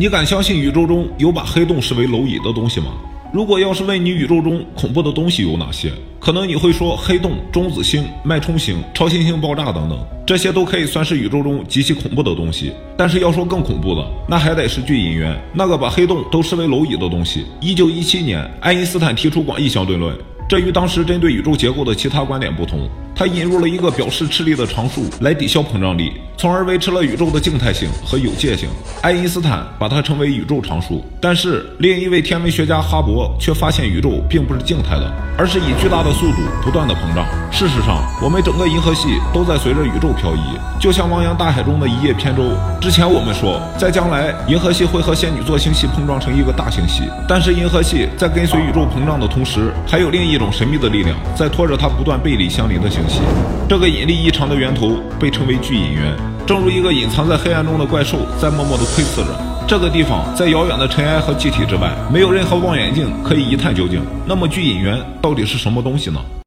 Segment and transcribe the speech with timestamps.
[0.00, 2.92] 你敢相信宇宙中有把黑洞视为蝼蚁的东西吗？
[3.32, 5.90] 如果要是问你宇宙中恐怖的东西有哪些，
[6.20, 12.72] 可能你会说黑洞、中子星、脉冲星、超新星爆炸等等，这些都可以算是宇宙中极其恐怖的东西。
[12.96, 17.44] 但是要说更恐怖的，那还得是巨引源，那个把黑洞都视为蝼蚁的东西。
[17.60, 20.16] 一九一七年，爱因斯坦提出广义相对论，
[20.48, 22.88] 这与当时针对宇宙结构的其他观点不同。
[23.18, 28.68] 他引入了一个表示斥力的常数来抵消膨胀力，从而维持了宇宙的静态性和有界性。
[29.02, 31.04] 爱因斯坦把它称为宇宙常数。
[31.20, 37.26] 但是另一位天文学家哈勃却发现宇宙并不是静态的，而是以巨大的速度不断的膨胀。
[37.50, 42.44] 事实上，我们整个银河系都在随着宇宙漂移，就像汪洋大海中的一叶扁舟。
[42.80, 53.00] 之前我们说，在将来银河系会和仙女座星系碰撞成一个大星系，但是银河系在跟随宇宙膨胀的同时，还有另一种神秘的力量在拖着它不断背离相邻的星。
[53.68, 59.28] 这个引力异常的源头被称为巨引源，正如一个隐藏在黑暗中的怪兽在默默地窥视着。
[59.66, 64.00] 这个地方在遥远的尘埃和气体之外，没有任何望远镜可以一探究竟。
[64.26, 66.18] 那么巨引源到底是什么东西呢？